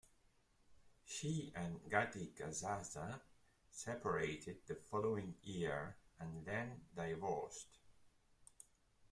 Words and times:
She 1.05 1.53
and 1.55 1.79
Gatti-Casazza 1.87 3.21
separated 3.69 4.57
the 4.65 4.73
following 4.73 5.35
year 5.43 5.95
and 6.19 6.43
then 6.43 6.81
divorced. 6.95 7.77